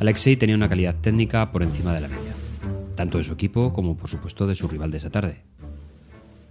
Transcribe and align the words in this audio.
Alexei 0.00 0.34
tenía 0.34 0.56
una 0.56 0.70
calidad 0.70 0.94
técnica 0.94 1.52
por 1.52 1.62
encima 1.62 1.92
de 1.92 2.00
la 2.00 2.08
media, 2.08 2.32
tanto 2.96 3.18
de 3.18 3.24
su 3.24 3.34
equipo 3.34 3.74
como 3.74 3.98
por 3.98 4.08
supuesto 4.08 4.46
de 4.46 4.56
su 4.56 4.66
rival 4.66 4.90
de 4.90 4.96
esa 4.96 5.10
tarde. 5.10 5.42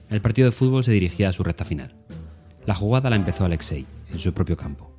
El 0.08 0.22
partido 0.22 0.46
de 0.46 0.52
fútbol 0.52 0.84
se 0.84 0.92
dirigía 0.92 1.30
a 1.30 1.32
su 1.32 1.44
recta 1.44 1.66
final. 1.66 1.96
La 2.68 2.76
jugada 2.76 3.10
la 3.10 3.16
empezó 3.16 3.46
Alexei, 3.46 3.88
en 4.12 4.20
su 4.20 4.34
propio 4.34 4.56
campo. 4.56 4.92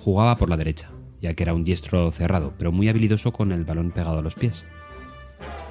Jugaba 0.00 0.36
por 0.36 0.50
la 0.50 0.56
derecha, 0.56 0.90
ya 1.20 1.34
que 1.34 1.44
era 1.44 1.54
un 1.54 1.62
diestro 1.62 2.10
cerrado, 2.10 2.52
pero 2.58 2.72
muy 2.72 2.88
habilidoso 2.88 3.32
con 3.32 3.52
el 3.52 3.64
balón 3.64 3.92
pegado 3.92 4.18
a 4.18 4.22
los 4.22 4.34
pies. 4.34 4.64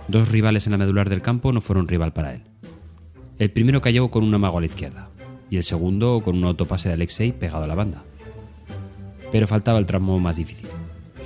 Dos 0.07 0.29
rivales 0.29 0.65
en 0.65 0.71
la 0.71 0.77
medular 0.77 1.09
del 1.09 1.21
campo 1.21 1.51
no 1.51 1.59
fueron 1.59 1.89
rival 1.89 2.13
para 2.13 2.35
él. 2.35 2.43
El 3.37 3.51
primero 3.51 3.81
cayó 3.81 4.07
con 4.07 4.23
un 4.23 4.33
amago 4.33 4.59
a 4.59 4.61
la 4.61 4.67
izquierda, 4.67 5.09
y 5.49 5.57
el 5.57 5.65
segundo 5.65 6.21
con 6.23 6.37
un 6.37 6.45
autopase 6.45 6.87
de 6.87 6.95
Alexei 6.95 7.33
pegado 7.33 7.65
a 7.65 7.67
la 7.67 7.75
banda. 7.75 8.05
Pero 9.29 9.45
faltaba 9.45 9.77
el 9.77 9.85
tramo 9.85 10.17
más 10.19 10.37
difícil, 10.37 10.69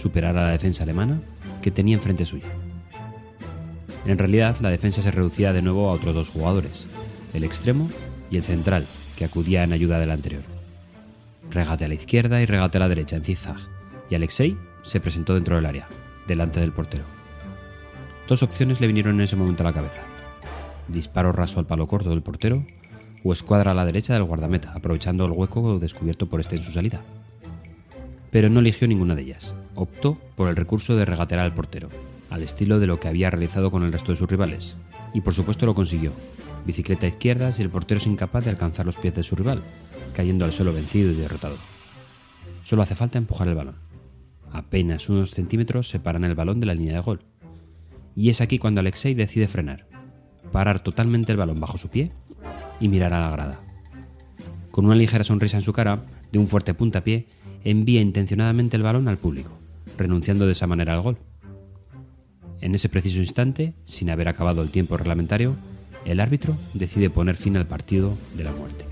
superar 0.02 0.38
a 0.38 0.44
la 0.44 0.52
defensa 0.52 0.84
alemana 0.84 1.22
que 1.62 1.72
tenía 1.72 1.96
enfrente 1.96 2.26
suya. 2.26 2.48
En 4.06 4.18
realidad, 4.18 4.58
la 4.62 4.70
defensa 4.70 5.02
se 5.02 5.12
reducía 5.12 5.54
de 5.54 5.62
nuevo 5.62 5.90
a 5.90 5.94
otros 5.94 6.16
dos 6.16 6.30
jugadores, 6.30 6.88
el 7.34 7.44
extremo 7.44 7.90
y 8.32 8.38
el 8.38 8.44
central, 8.44 8.86
que 9.16 9.26
acudía 9.26 9.64
en 9.64 9.74
ayuda 9.74 10.00
del 10.00 10.12
anterior. 10.12 10.42
Regate 11.52 11.86
a 11.86 11.88
la 11.88 11.94
izquierda 11.94 12.42
y 12.42 12.46
regate 12.46 12.78
a 12.78 12.82
la 12.82 12.90
derecha 12.90 13.16
en 13.16 13.24
zigzag, 13.24 13.58
y 14.10 14.16
Alexei 14.16 14.58
se 14.84 15.00
presentó 15.00 15.36
dentro 15.36 15.56
del 15.56 15.66
área, 15.66 15.88
delante 16.28 16.60
del 16.60 16.72
portero. 16.72 17.04
Dos 18.28 18.42
opciones 18.42 18.82
le 18.82 18.88
vinieron 18.88 19.16
en 19.16 19.22
ese 19.22 19.36
momento 19.36 19.62
a 19.62 19.68
la 19.68 19.74
cabeza. 19.74 20.02
Disparo 20.88 21.32
raso 21.32 21.60
al 21.60 21.68
palo 21.68 21.88
corto 21.88 22.10
del 22.10 22.22
portero 22.22 22.66
o 23.24 23.34
escuadra 23.34 23.72
a 23.72 23.76
la 23.76 23.86
derecha 23.86 24.14
del 24.14 24.24
guardameta, 24.24 24.74
aprovechando 24.74 25.26
el 25.26 25.32
hueco 25.32 25.78
descubierto 25.80 26.28
por 26.28 26.40
este 26.40 26.56
en 26.56 26.64
su 26.64 26.72
salida. 26.72 27.02
Pero 28.32 28.50
no 28.50 28.62
eligió 28.62 28.88
ninguna 28.88 29.16
de 29.16 29.22
ellas. 29.22 29.54
Optó 29.76 30.18
por 30.36 30.50
el 30.50 30.56
recurso 30.56 30.96
de 30.96 31.06
regatear 31.06 31.40
al 31.40 31.54
portero, 31.54 31.90
al 32.30 32.44
estilo 32.44 32.80
de 32.80 32.88
lo 32.88 33.00
que 33.00 33.08
había 33.08 33.30
realizado 33.30 33.72
con 33.72 33.84
el 33.84 33.92
resto 33.92 34.12
de 34.12 34.18
sus 34.18 34.30
rivales. 34.30 34.76
Y 35.14 35.22
por 35.22 35.34
supuesto 35.34 35.66
lo 35.66 35.76
consiguió. 35.76 36.12
Bicicleta 36.66 37.06
a 37.06 37.10
izquierdas 37.10 37.60
y 37.60 37.64
el 37.64 37.70
portero 37.70 38.00
es 38.00 38.08
incapaz 38.08 38.44
de 38.46 38.52
alcanzar 38.52 38.86
los 38.86 38.98
pies 38.98 39.16
de 39.16 39.24
su 39.24 39.36
rival, 39.36 39.62
cayendo 40.14 40.46
al 40.46 40.52
suelo 40.52 40.74
vencido 40.74 41.12
y 41.12 41.16
derrotado. 41.16 41.58
Solo 42.64 42.84
hace 42.84 42.96
falta 42.96 43.18
empujar 43.18 43.48
el 43.48 43.56
balón. 43.56 43.76
Apenas 44.52 45.10
unos 45.10 45.32
centímetros 45.32 45.88
separan 45.88 46.24
el 46.24 46.36
balón 46.36 46.60
de 46.60 46.66
la 46.66 46.74
línea 46.74 46.94
de 46.94 47.00
gol. 47.00 47.22
Y 48.16 48.30
es 48.30 48.42
aquí 48.42 48.60
cuando 48.60 48.82
Alexei 48.82 49.14
decide 49.14 49.48
frenar, 49.48 49.88
parar 50.52 50.82
totalmente 50.82 51.32
el 51.32 51.38
balón 51.38 51.60
bajo 51.60 51.78
su 51.78 51.88
pie 51.90 52.12
y 52.80 52.90
mirar 52.90 53.14
a 53.14 53.22
la 53.22 53.30
grada. 53.30 53.62
Con 54.70 54.86
una 54.86 54.96
ligera 54.96 55.24
sonrisa 55.24 55.58
en 55.58 55.64
su 55.64 55.74
cara, 55.74 56.04
de 56.32 56.40
un 56.40 56.48
fuerte 56.48 56.74
puntapié, 56.74 57.28
envía 57.64 58.02
intencionadamente 58.02 58.78
el 58.78 58.84
balón 58.84 59.08
al 59.08 59.18
público, 59.18 59.58
renunciando 59.98 60.46
de 60.46 60.54
esa 60.54 60.68
manera 60.68 60.94
al 60.94 61.02
gol. 61.02 61.18
En 62.62 62.76
ese 62.76 62.90
preciso 62.90 63.20
instante, 63.20 63.74
sin 63.84 64.10
haber 64.10 64.28
acabado 64.28 64.62
el 64.62 64.70
tiempo 64.70 64.98
reglamentario, 64.98 65.56
el 66.06 66.20
árbitro 66.20 66.58
decide 66.74 67.10
poner 67.10 67.36
fin 67.36 67.58
al 67.58 67.68
partido 67.68 68.16
de 68.36 68.44
la 68.44 68.52
muerte. 68.52 68.86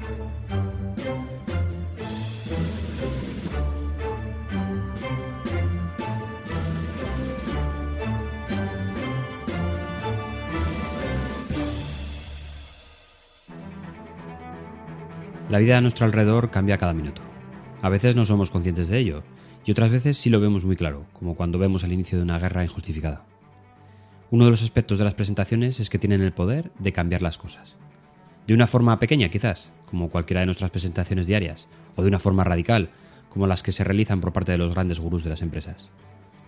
La 15.49 15.57
vida 15.57 15.79
a 15.79 15.81
nuestro 15.81 16.05
alrededor 16.05 16.51
cambia 16.51 16.77
cada 16.77 16.93
minuto. 16.93 17.23
A 17.81 17.89
veces 17.89 18.15
no 18.15 18.23
somos 18.23 18.51
conscientes 18.51 18.87
de 18.87 18.99
ello, 18.99 19.23
y 19.69 19.71
otras 19.71 19.91
veces 19.91 20.17
sí 20.17 20.31
lo 20.31 20.39
vemos 20.39 20.65
muy 20.65 20.75
claro, 20.75 21.05
como 21.13 21.35
cuando 21.35 21.59
vemos 21.59 21.83
el 21.83 21.93
inicio 21.93 22.17
de 22.17 22.23
una 22.23 22.39
guerra 22.39 22.63
injustificada. 22.63 23.23
Uno 24.31 24.45
de 24.45 24.49
los 24.49 24.63
aspectos 24.63 24.97
de 24.97 25.03
las 25.03 25.13
presentaciones 25.13 25.79
es 25.79 25.91
que 25.91 25.99
tienen 25.99 26.21
el 26.21 26.33
poder 26.33 26.71
de 26.79 26.91
cambiar 26.91 27.21
las 27.21 27.37
cosas. 27.37 27.75
De 28.47 28.55
una 28.55 28.65
forma 28.65 28.97
pequeña, 28.97 29.29
quizás, 29.29 29.71
como 29.85 30.09
cualquiera 30.09 30.39
de 30.39 30.47
nuestras 30.47 30.71
presentaciones 30.71 31.27
diarias, 31.27 31.67
o 31.95 32.01
de 32.01 32.07
una 32.07 32.17
forma 32.17 32.43
radical, 32.43 32.89
como 33.29 33.45
las 33.45 33.61
que 33.61 33.71
se 33.71 33.83
realizan 33.83 34.21
por 34.21 34.33
parte 34.33 34.53
de 34.53 34.57
los 34.57 34.73
grandes 34.73 34.99
gurús 34.99 35.23
de 35.23 35.29
las 35.29 35.43
empresas. 35.43 35.91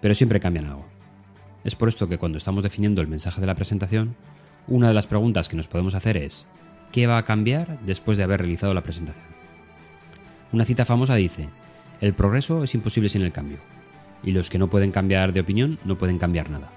Pero 0.02 0.16
siempre 0.16 0.40
cambian 0.40 0.66
algo. 0.66 0.88
Es 1.64 1.76
por 1.76 1.90
esto 1.90 2.10
que 2.10 2.18
cuando 2.18 2.40
estamos 2.40 2.64
definiendo 2.64 3.02
el 3.02 3.08
mensaje 3.08 3.40
de 3.40 3.46
la 3.46 3.54
presentación, 3.54 4.16
una 4.68 4.88
de 4.88 4.96
las 4.96 5.06
preguntas 5.06 5.48
que 5.48 5.58
nos 5.58 5.68
podemos 5.68 5.94
hacer 5.94 6.18
es, 6.18 6.48
qué 6.92 7.06
va 7.06 7.20
a 7.20 7.26
cambiar 7.26 7.80
después 7.86 8.18
de 8.18 8.24
haber 8.24 8.40
realizado 8.40 8.74
la 8.74 8.82
presentación. 8.82 9.28
Una 10.52 10.66
cita 10.66 10.86
famosa 10.86 11.14
dice, 11.14 11.50
el 12.02 12.14
progreso 12.14 12.64
es 12.64 12.74
imposible 12.74 13.10
sin 13.10 13.22
el 13.22 13.32
cambio, 13.32 13.60
y 14.24 14.32
los 14.32 14.50
que 14.50 14.58
no 14.58 14.68
pueden 14.68 14.92
cambiar 14.92 15.34
de 15.34 15.42
opinión 15.42 15.78
no 15.86 15.98
pueden 15.98 16.18
cambiar 16.18 16.50
nada. 16.50 16.72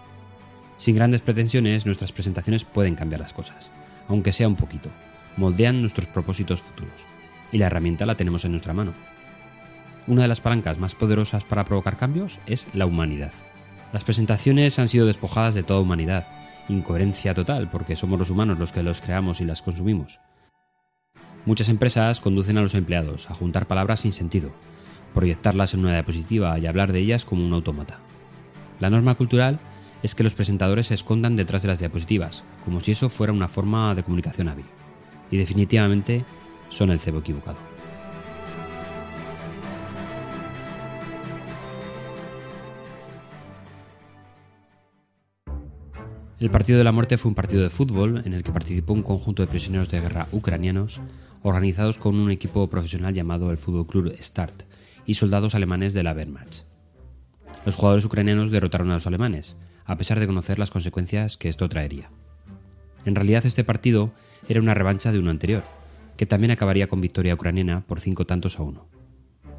Sin 0.77 0.95
grandes 0.95 1.23
pretensiones, 1.23 1.87
nuestras 1.87 2.13
presentaciones 2.13 2.65
pueden 2.65 2.95
cambiar 2.95 3.23
las 3.23 3.33
cosas, 3.33 3.71
aunque 4.07 4.35
sea 4.35 4.49
un 4.49 4.57
poquito, 4.57 4.91
moldean 5.39 5.81
nuestros 5.81 6.07
propósitos 6.07 6.61
futuros, 6.61 7.07
y 7.53 7.59
la 7.59 7.67
herramienta 7.67 8.05
la 8.05 8.17
tenemos 8.17 8.45
en 8.45 8.53
nuestra 8.53 8.75
mano. 8.75 8.93
Una 10.07 10.23
de 10.23 10.29
las 10.29 10.43
palancas 10.43 10.79
más 10.79 10.95
poderosas 10.95 11.43
para 11.43 11.65
provocar 11.65 11.97
cambios 11.97 12.39
es 12.47 12.67
la 12.75 12.85
humanidad. 12.85 13.33
Las 13.95 14.05
presentaciones 14.05 14.79
han 14.79 14.89
sido 14.89 15.07
despojadas 15.07 15.55
de 15.55 15.63
toda 15.63 15.81
humanidad, 15.81 16.27
incoherencia 16.69 17.33
total, 17.33 17.71
porque 17.71 17.97
somos 17.97 18.19
los 18.19 18.29
humanos 18.29 18.59
los 18.59 18.73
que 18.73 18.83
los 18.83 19.01
creamos 19.01 19.41
y 19.41 19.47
las 19.47 19.63
consumimos. 19.63 20.21
Muchas 21.47 21.69
empresas 21.71 22.21
conducen 22.21 22.59
a 22.59 22.63
los 22.63 22.75
empleados 22.75 23.31
a 23.31 23.35
juntar 23.35 23.67
palabras 23.67 24.01
sin 24.01 24.13
sentido, 24.13 24.53
proyectarlas 25.15 25.73
en 25.73 25.81
una 25.81 25.93
diapositiva 25.93 26.59
y 26.59 26.67
hablar 26.67 26.93
de 26.93 26.99
ellas 26.99 27.25
como 27.25 27.47
un 27.47 27.53
autómata. 27.53 28.01
La 28.81 28.91
norma 28.91 29.15
cultural 29.15 29.61
es 30.03 30.15
que 30.15 30.25
los 30.25 30.35
presentadores 30.35 30.89
se 30.89 30.95
escondan 30.95 31.37
detrás 31.37 31.63
de 31.63 31.69
las 31.69 31.79
diapositivas, 31.79 32.45
como 32.65 32.81
si 32.81 32.93
eso 32.93 33.09
fuera 33.09 33.33
una 33.33 33.49
forma 33.49 33.95
de 33.95 34.03
comunicación 34.03 34.49
hábil. 34.49 34.67
Y 35.31 35.39
definitivamente 35.39 36.25
son 36.69 36.91
el 36.91 37.01
cebo 37.01 37.21
equivocado. 37.21 37.57
El 46.41 46.51
Partido 46.51 46.77
de 46.77 46.85
la 46.85 46.93
Muerte 46.93 47.17
fue 47.17 47.31
un 47.31 47.35
partido 47.35 47.63
de 47.63 47.71
fútbol 47.71 48.21
en 48.27 48.35
el 48.35 48.43
que 48.43 48.53
participó 48.53 48.93
un 48.93 49.03
conjunto 49.03 49.43
de 49.43 49.47
prisioneros 49.47 49.89
de 49.89 50.01
guerra 50.01 50.27
ucranianos 50.33 51.01
organizados 51.43 51.97
con 51.99 52.17
un 52.17 52.31
equipo 52.31 52.69
profesional 52.69 53.15
llamado 53.15 53.51
el 53.51 53.57
Fútbol 53.57 53.87
Club 53.87 54.15
Start 54.21 54.65
y 55.07 55.15
soldados 55.15 55.55
alemanes 55.55 55.95
de 55.95 56.03
la 56.03 56.13
Wehrmacht. 56.13 56.63
Los 57.65 57.77
jugadores 57.77 58.05
ucranianos 58.05 58.51
derrotaron 58.51 58.91
a 58.91 58.95
los 58.95 59.07
alemanes, 59.07 59.57
a 59.85 59.97
pesar 59.97 60.21
de 60.21 60.27
conocer 60.27 60.59
las 60.59 60.71
consecuencias 60.71 61.37
que 61.37 61.49
esto 61.49 61.69
traería. 61.69 62.11
En 63.05 63.15
realidad 63.15 63.47
este 63.47 63.65
partido 63.65 64.13
era 64.49 64.61
una 64.61 64.75
revancha 64.75 65.13
de 65.13 65.19
uno 65.19 65.31
anterior, 65.31 65.63
que 66.17 66.27
también 66.27 66.51
acabaría 66.51 66.89
con 66.89 67.01
victoria 67.01 67.35
ucraniana 67.35 67.83
por 67.87 68.01
cinco 68.01 68.27
tantos 68.27 68.59
a 68.59 68.63
uno. 68.63 68.87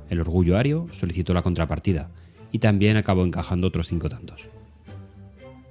El 0.10 0.22
orgullo 0.22 0.58
ario 0.58 0.88
solicitó 0.92 1.34
la 1.34 1.42
contrapartida 1.42 2.10
y 2.52 2.60
también 2.60 2.98
acabó 2.98 3.26
encajando 3.26 3.68
otros 3.68 3.88
cinco 3.88 4.10
tantos. 4.10 4.50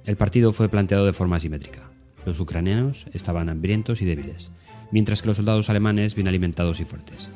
El 0.05 0.17
partido 0.17 0.53
fue 0.53 0.69
planteado 0.69 1.05
de 1.05 1.13
forma 1.13 1.37
asimétrica. 1.37 1.89
Los 2.25 2.39
ucranianos 2.39 3.05
estaban 3.13 3.49
hambrientos 3.49 4.01
y 4.01 4.05
débiles, 4.05 4.51
mientras 4.91 5.21
que 5.21 5.27
los 5.27 5.37
soldados 5.37 5.69
alemanes 5.69 6.15
bien 6.15 6.27
alimentados 6.27 6.79
y 6.79 6.85
fuertes. 6.85 7.29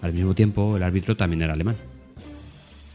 Al 0.00 0.12
mismo 0.12 0.34
tiempo, 0.34 0.76
el 0.76 0.82
árbitro 0.82 1.16
también 1.16 1.42
era 1.42 1.54
alemán. 1.54 1.76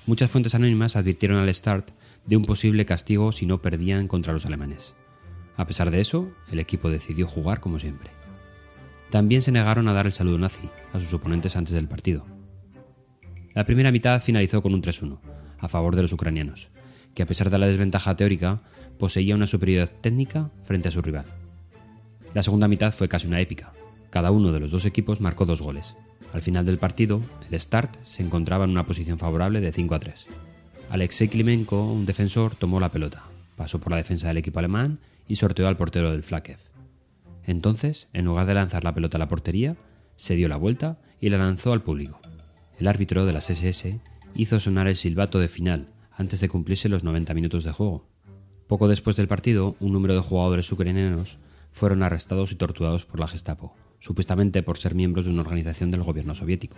Muchas 0.05 0.29
fuentes 0.29 0.55
anónimas 0.55 0.95
advirtieron 0.95 1.37
al 1.37 1.53
Start 1.53 1.91
de 2.25 2.37
un 2.37 2.45
posible 2.45 2.85
castigo 2.85 3.31
si 3.31 3.45
no 3.45 3.61
perdían 3.61 4.07
contra 4.07 4.33
los 4.33 4.45
alemanes. 4.45 4.95
A 5.55 5.67
pesar 5.67 5.91
de 5.91 6.01
eso, 6.01 6.31
el 6.51 6.59
equipo 6.59 6.89
decidió 6.89 7.27
jugar 7.27 7.59
como 7.59 7.79
siempre. 7.79 8.09
También 9.09 9.41
se 9.41 9.51
negaron 9.51 9.87
a 9.87 9.93
dar 9.93 10.05
el 10.05 10.11
saludo 10.11 10.39
nazi 10.39 10.69
a 10.91 10.99
sus 10.99 11.13
oponentes 11.13 11.55
antes 11.55 11.73
del 11.73 11.87
partido. 11.87 12.25
La 13.53 13.65
primera 13.65 13.91
mitad 13.91 14.21
finalizó 14.21 14.63
con 14.63 14.73
un 14.73 14.81
3-1, 14.81 15.19
a 15.59 15.67
favor 15.67 15.95
de 15.95 16.01
los 16.01 16.11
ucranianos, 16.13 16.69
que 17.13 17.21
a 17.21 17.27
pesar 17.27 17.49
de 17.49 17.59
la 17.59 17.67
desventaja 17.67 18.15
teórica, 18.15 18.61
poseía 18.97 19.35
una 19.35 19.47
superioridad 19.47 19.91
técnica 20.01 20.49
frente 20.63 20.89
a 20.89 20.91
su 20.91 21.01
rival. 21.01 21.25
La 22.33 22.41
segunda 22.41 22.67
mitad 22.67 22.91
fue 22.91 23.07
casi 23.07 23.27
una 23.27 23.39
épica. 23.39 23.73
Cada 24.09 24.31
uno 24.31 24.51
de 24.51 24.59
los 24.59 24.71
dos 24.71 24.85
equipos 24.85 25.21
marcó 25.21 25.45
dos 25.45 25.61
goles. 25.61 25.95
Al 26.33 26.41
final 26.41 26.65
del 26.65 26.79
partido, 26.79 27.21
el 27.49 27.59
Start 27.59 28.03
se 28.03 28.23
encontraba 28.23 28.65
en 28.65 28.71
una 28.71 28.85
posición 28.85 29.19
favorable 29.19 29.61
de 29.61 29.71
5 29.71 29.95
a 29.95 29.99
3. 29.99 30.27
Alexei 30.89 31.27
Klimenko, 31.27 31.91
un 31.91 32.07
defensor, 32.07 32.55
tomó 32.55 32.79
la 32.79 32.91
pelota, 32.91 33.23
pasó 33.55 33.79
por 33.79 33.91
la 33.91 33.97
defensa 33.97 34.27
del 34.27 34.37
equipo 34.37 34.57
alemán 34.59 34.99
y 35.27 35.35
sorteó 35.35 35.67
al 35.67 35.77
portero 35.77 36.11
del 36.11 36.23
Flakev. 36.23 36.57
Entonces, 37.45 38.07
en 38.13 38.25
lugar 38.25 38.47
de 38.47 38.55
lanzar 38.55 38.83
la 38.83 38.93
pelota 38.95 39.17
a 39.17 39.19
la 39.19 39.27
portería, 39.27 39.75
se 40.15 40.35
dio 40.35 40.47
la 40.47 40.57
vuelta 40.57 40.99
y 41.21 41.29
la 41.29 41.37
lanzó 41.37 41.71
al 41.71 41.83
público. 41.83 42.19
El 42.79 42.87
árbitro 42.87 43.25
de 43.25 43.33
las 43.33 43.49
SS 43.49 43.99
hizo 44.33 44.59
sonar 44.59 44.87
el 44.87 44.95
silbato 44.95 45.39
de 45.39 45.47
final 45.47 45.93
antes 46.11 46.39
de 46.39 46.49
cumplirse 46.49 46.89
los 46.89 47.03
90 47.03 47.33
minutos 47.35 47.63
de 47.63 47.71
juego. 47.71 48.07
Poco 48.67 48.87
después 48.87 49.15
del 49.15 49.27
partido, 49.27 49.75
un 49.79 49.93
número 49.93 50.15
de 50.15 50.21
jugadores 50.21 50.71
ucranianos 50.71 51.37
fueron 51.71 52.01
arrestados 52.01 52.51
y 52.51 52.55
torturados 52.55 53.05
por 53.05 53.19
la 53.19 53.27
Gestapo, 53.27 53.75
supuestamente 54.03 54.63
por 54.63 54.77
ser 54.77 54.95
miembros 54.95 55.23
de 55.23 55.31
una 55.31 55.41
organización 55.41 55.89
del 55.89 56.03
gobierno 56.03 56.35
soviético. 56.35 56.75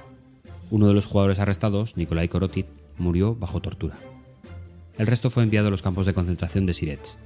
Uno 0.69 0.88
de 0.88 0.94
los 0.94 1.07
jugadores 1.07 1.39
arrestados, 1.39 1.98
Nikolai 1.98 2.30
Korotit, 2.30 2.68
murió 3.00 3.33
bajo 3.33 3.62
tortura. 3.62 3.98
El 5.00 5.07
resto 5.07 5.31
fue 5.31 5.42
enviado 5.42 5.69
a 5.69 5.72
los 5.72 5.81
campos 5.81 6.06
de 6.06 6.13
concentración 6.13 6.68
de 6.68 6.75
Sirets, 6.75 7.18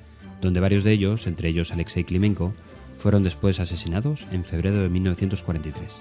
donde 0.42 0.62
varios 0.62 0.86
de 0.86 0.94
ellos, 0.94 1.28
entre 1.28 1.50
ellos 1.50 1.74
Alexei 1.74 2.06
Klimenko, 2.06 2.54
fueron 2.98 3.24
después 3.24 3.60
asesinados 3.60 4.26
en 4.32 4.46
febrero 4.46 4.82
de 4.82 4.88
1943. 4.88 6.00